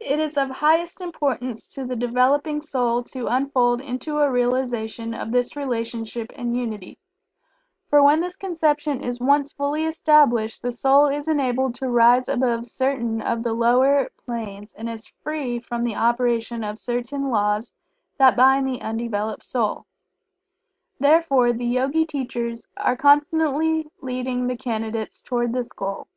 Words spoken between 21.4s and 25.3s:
the Yogi teachers are constantly leading the Candidates